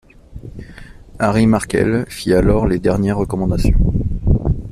[1.19, 3.77] Harry Markel fit alors les dernières recommandations.